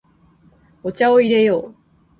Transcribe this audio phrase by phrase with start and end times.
[0.81, 1.75] お茶を入れよう。